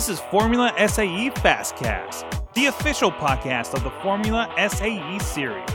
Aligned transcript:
This 0.00 0.08
is 0.08 0.20
Formula 0.30 0.72
SAE 0.78 1.28
Fastcast, 1.28 2.54
the 2.54 2.64
official 2.68 3.12
podcast 3.12 3.74
of 3.74 3.84
the 3.84 3.90
Formula 4.00 4.50
SAE 4.56 5.18
series. 5.18 5.68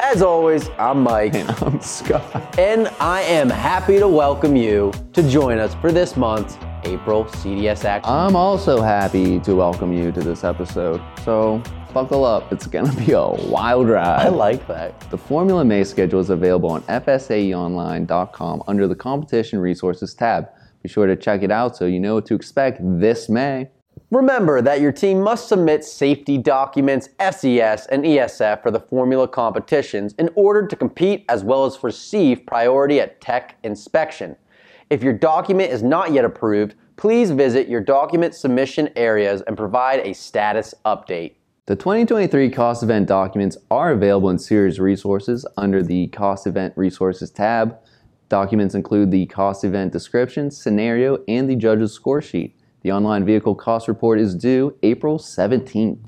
As 0.00 0.22
always, 0.22 0.70
I'm 0.78 1.02
Mike. 1.02 1.34
And 1.34 1.50
I'm 1.50 1.82
Scott. 1.82 2.58
And 2.58 2.88
I 2.98 3.20
am 3.24 3.50
happy 3.50 3.98
to 3.98 4.08
welcome 4.08 4.56
you 4.56 4.90
to 5.12 5.22
join 5.28 5.58
us 5.58 5.74
for 5.74 5.92
this 5.92 6.16
month's 6.16 6.56
April 6.84 7.26
CDS 7.26 7.84
Action. 7.84 8.10
I'm 8.10 8.34
also 8.34 8.80
happy 8.80 9.38
to 9.40 9.54
welcome 9.54 9.92
you 9.92 10.12
to 10.12 10.20
this 10.20 10.44
episode. 10.44 11.02
So 11.26 11.62
buckle 11.92 12.24
up, 12.24 12.50
it's 12.50 12.66
gonna 12.66 12.90
be 13.04 13.12
a 13.12 13.28
wild 13.28 13.86
ride. 13.86 14.24
I 14.24 14.30
like 14.30 14.66
that. 14.68 14.98
The 15.10 15.18
Formula 15.18 15.62
May 15.62 15.84
schedule 15.84 16.20
is 16.20 16.30
available 16.30 16.70
on 16.70 16.80
FSAEonline.com 16.84 18.62
under 18.66 18.88
the 18.88 18.94
Competition 18.94 19.58
Resources 19.58 20.14
tab. 20.14 20.48
Be 20.82 20.88
sure 20.88 21.06
to 21.06 21.16
check 21.16 21.42
it 21.42 21.50
out 21.50 21.76
so 21.76 21.86
you 21.86 22.00
know 22.00 22.16
what 22.16 22.26
to 22.26 22.34
expect 22.34 22.78
this 22.82 23.28
May. 23.28 23.68
Remember 24.10 24.60
that 24.60 24.80
your 24.80 24.92
team 24.92 25.20
must 25.20 25.48
submit 25.48 25.84
safety 25.84 26.36
documents, 26.36 27.08
SES, 27.18 27.86
and 27.86 28.04
ESF 28.04 28.62
for 28.62 28.70
the 28.70 28.80
formula 28.80 29.26
competitions 29.26 30.14
in 30.18 30.28
order 30.34 30.66
to 30.66 30.76
compete 30.76 31.24
as 31.28 31.44
well 31.44 31.64
as 31.64 31.82
receive 31.82 32.44
priority 32.44 33.00
at 33.00 33.20
tech 33.20 33.56
inspection. 33.62 34.36
If 34.90 35.02
your 35.02 35.14
document 35.14 35.72
is 35.72 35.82
not 35.82 36.12
yet 36.12 36.26
approved, 36.26 36.74
please 36.96 37.30
visit 37.30 37.68
your 37.68 37.80
document 37.80 38.34
submission 38.34 38.90
areas 38.96 39.40
and 39.46 39.56
provide 39.56 40.00
a 40.00 40.12
status 40.12 40.74
update. 40.84 41.36
The 41.66 41.76
2023 41.76 42.50
cost 42.50 42.82
event 42.82 43.06
documents 43.06 43.56
are 43.70 43.92
available 43.92 44.28
in 44.28 44.38
Series 44.38 44.78
Resources 44.78 45.46
under 45.56 45.82
the 45.82 46.08
Cost 46.08 46.46
Event 46.46 46.74
Resources 46.76 47.30
tab. 47.30 47.78
Documents 48.32 48.74
include 48.74 49.10
the 49.10 49.26
cost 49.26 49.62
event 49.62 49.92
description, 49.92 50.50
scenario, 50.50 51.22
and 51.28 51.50
the 51.50 51.54
judge's 51.54 51.92
score 51.92 52.22
sheet. 52.22 52.58
The 52.80 52.90
online 52.90 53.26
vehicle 53.26 53.54
cost 53.54 53.88
report 53.88 54.18
is 54.18 54.34
due 54.34 54.74
April 54.82 55.18
17th. 55.18 55.98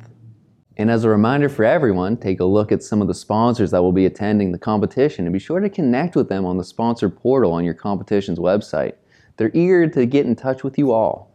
And 0.78 0.90
as 0.90 1.04
a 1.04 1.10
reminder 1.10 1.50
for 1.50 1.66
everyone, 1.66 2.16
take 2.16 2.40
a 2.40 2.46
look 2.46 2.72
at 2.72 2.82
some 2.82 3.02
of 3.02 3.08
the 3.08 3.14
sponsors 3.14 3.72
that 3.72 3.82
will 3.82 3.92
be 3.92 4.06
attending 4.06 4.52
the 4.52 4.58
competition 4.58 5.26
and 5.26 5.34
be 5.34 5.38
sure 5.38 5.60
to 5.60 5.68
connect 5.68 6.16
with 6.16 6.30
them 6.30 6.46
on 6.46 6.56
the 6.56 6.64
sponsor 6.64 7.10
portal 7.10 7.52
on 7.52 7.62
your 7.62 7.74
competition's 7.74 8.38
website. 8.38 8.94
They're 9.36 9.50
eager 9.52 9.86
to 9.88 10.06
get 10.06 10.24
in 10.24 10.34
touch 10.34 10.64
with 10.64 10.78
you 10.78 10.92
all. 10.92 11.30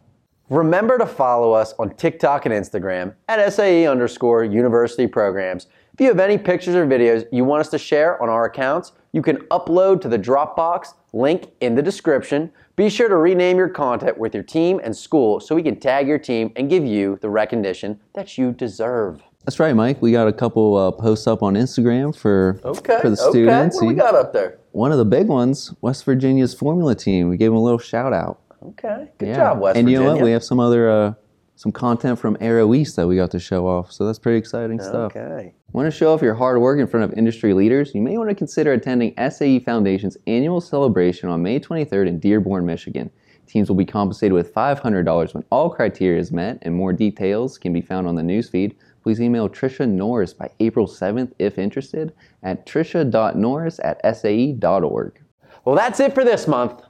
Remember 0.48 0.98
to 0.98 1.06
follow 1.06 1.52
us 1.52 1.72
on 1.78 1.94
TikTok 1.94 2.46
and 2.46 2.52
Instagram 2.52 3.14
at 3.28 3.52
SAE 3.52 3.86
underscore 3.86 4.42
university 4.42 5.06
programs. 5.06 5.68
If 5.94 6.00
you 6.00 6.08
have 6.08 6.18
any 6.18 6.36
pictures 6.36 6.74
or 6.74 6.84
videos 6.84 7.26
you 7.30 7.44
want 7.44 7.60
us 7.60 7.68
to 7.68 7.78
share 7.78 8.20
on 8.20 8.28
our 8.28 8.46
accounts, 8.46 8.90
you 9.12 9.22
can 9.22 9.36
upload 9.48 10.00
to 10.02 10.08
the 10.08 10.18
Dropbox 10.18 10.94
link 11.12 11.48
in 11.60 11.74
the 11.74 11.82
description. 11.82 12.52
Be 12.76 12.88
sure 12.88 13.08
to 13.08 13.16
rename 13.16 13.56
your 13.56 13.68
content 13.68 14.18
with 14.18 14.34
your 14.34 14.42
team 14.44 14.80
and 14.82 14.96
school 14.96 15.40
so 15.40 15.54
we 15.54 15.62
can 15.62 15.78
tag 15.78 16.06
your 16.06 16.18
team 16.18 16.52
and 16.56 16.70
give 16.70 16.84
you 16.84 17.18
the 17.20 17.28
recognition 17.28 18.00
that 18.14 18.38
you 18.38 18.52
deserve. 18.52 19.22
That's 19.44 19.58
right, 19.58 19.74
Mike. 19.74 20.00
We 20.02 20.12
got 20.12 20.28
a 20.28 20.32
couple 20.32 20.76
uh, 20.76 20.90
posts 20.92 21.26
up 21.26 21.42
on 21.42 21.54
Instagram 21.54 22.14
for 22.16 22.60
Okay. 22.64 23.00
for 23.00 23.10
the 23.10 23.20
okay. 23.20 23.30
students. 23.30 23.76
What 23.80 23.88
we 23.88 23.94
got 23.94 24.14
up 24.14 24.32
there? 24.32 24.58
One 24.72 24.92
of 24.92 24.98
the 24.98 25.04
big 25.04 25.26
ones, 25.28 25.74
West 25.80 26.04
Virginia's 26.04 26.54
Formula 26.54 26.94
team. 26.94 27.28
We 27.28 27.36
gave 27.36 27.50
them 27.50 27.56
a 27.56 27.62
little 27.62 27.78
shout 27.78 28.12
out. 28.12 28.40
Okay. 28.62 29.08
Good 29.18 29.28
Yeah. 29.28 29.36
job, 29.36 29.60
West 29.60 29.76
and 29.78 29.86
Virginia. 29.86 29.86
And 29.86 29.90
you 29.90 29.98
know 29.98 30.14
what? 30.16 30.24
We 30.24 30.32
have 30.32 30.44
some 30.44 30.60
other 30.60 30.90
uh, 30.90 31.14
some 31.56 31.72
content 31.72 32.18
from 32.18 32.36
Aero 32.40 32.72
East 32.74 32.96
that 32.96 33.06
we 33.06 33.16
got 33.16 33.30
to 33.32 33.38
show 33.38 33.66
off. 33.66 33.90
So 33.92 34.06
that's 34.06 34.18
pretty 34.18 34.38
exciting 34.38 34.78
stuff. 34.80 35.16
Okay. 35.16 35.54
Want 35.72 35.86
to 35.86 35.96
show 35.96 36.12
off 36.12 36.20
your 36.20 36.34
hard 36.34 36.60
work 36.60 36.80
in 36.80 36.88
front 36.88 37.04
of 37.04 37.16
industry 37.16 37.54
leaders? 37.54 37.94
You 37.94 38.02
may 38.02 38.18
want 38.18 38.28
to 38.28 38.34
consider 38.34 38.72
attending 38.72 39.14
SAE 39.30 39.60
Foundation's 39.60 40.16
annual 40.26 40.60
celebration 40.60 41.28
on 41.28 41.44
May 41.44 41.60
23rd 41.60 42.08
in 42.08 42.18
Dearborn, 42.18 42.66
Michigan. 42.66 43.08
Teams 43.46 43.68
will 43.68 43.76
be 43.76 43.84
compensated 43.84 44.32
with 44.32 44.52
$500 44.52 45.32
when 45.32 45.44
all 45.50 45.70
criteria 45.70 46.18
is 46.18 46.32
met, 46.32 46.58
and 46.62 46.74
more 46.74 46.92
details 46.92 47.56
can 47.56 47.72
be 47.72 47.80
found 47.80 48.08
on 48.08 48.16
the 48.16 48.22
newsfeed. 48.22 48.74
Please 49.04 49.20
email 49.20 49.48
Tricia 49.48 49.88
Norris 49.88 50.34
by 50.34 50.50
April 50.58 50.88
7th 50.88 51.32
if 51.38 51.56
interested 51.56 52.12
at 52.42 52.66
tricia.norris 52.66 53.78
at 53.84 54.00
sae.org. 54.16 55.20
Well, 55.64 55.76
that's 55.76 56.00
it 56.00 56.14
for 56.14 56.24
this 56.24 56.48
month. 56.48 56.82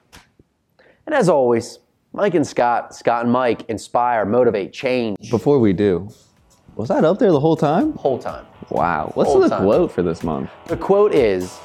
And 1.04 1.14
as 1.14 1.28
always, 1.28 1.80
Mike 2.14 2.34
and 2.34 2.46
Scott, 2.46 2.94
Scott 2.94 3.24
and 3.24 3.32
Mike 3.32 3.68
inspire, 3.68 4.24
motivate, 4.24 4.72
change 4.72 5.30
Before 5.30 5.58
we 5.58 5.74
do, 5.74 6.08
was 6.80 6.88
that 6.88 7.04
up 7.04 7.18
there 7.18 7.30
the 7.30 7.38
whole 7.40 7.56
time? 7.56 7.92
whole 7.96 8.18
time. 8.18 8.46
Wow. 8.70 9.10
What's 9.14 9.30
Whole 9.30 9.40
the 9.40 9.48
time. 9.50 9.62
quote 9.64 9.92
for 9.92 10.02
this 10.02 10.22
month? 10.22 10.48
The 10.66 10.76
quote 10.78 11.14
is 11.14 11.58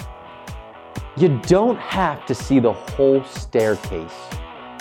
You 1.15 1.39
don't 1.43 1.77
have 1.77 2.25
to 2.25 2.35
see 2.35 2.59
the 2.59 2.73
whole 2.73 3.23
staircase 3.23 4.13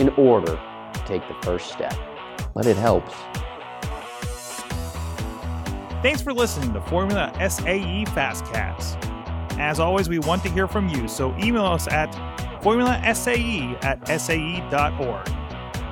in 0.01 0.09
order 0.11 0.59
to 0.93 1.01
take 1.07 1.27
the 1.29 1.35
first 1.43 1.71
step. 1.71 1.95
But 2.53 2.67
it 2.67 2.77
helps. 2.77 3.15
Thanks 6.03 6.21
for 6.21 6.33
listening 6.33 6.73
to 6.75 6.81
Formula 6.83 7.33
SAE 7.39 8.05
Fastcast. 8.09 8.99
As 9.59 9.79
always, 9.79 10.09
we 10.09 10.19
want 10.19 10.43
to 10.43 10.51
hear 10.51 10.67
from 10.67 10.89
you, 10.89 11.07
so 11.07 11.33
email 11.39 11.65
us 11.65 11.87
at 11.87 12.13
formulasae 12.61 13.83
at 13.85 14.21
sae.org. 14.21 15.29